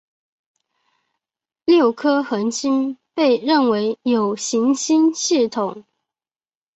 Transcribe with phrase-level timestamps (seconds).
[1.63, 5.85] 六颗恒星被认为有行星系统。